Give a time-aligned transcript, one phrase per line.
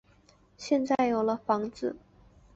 [0.57, 1.95] 现在有了房子